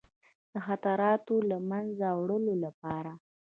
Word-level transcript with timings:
د 0.51 0.53
خطراتو 0.67 1.35
له 1.49 1.57
منځه 1.69 2.07
وړلو 2.19 2.53
لپاره. 2.65 3.11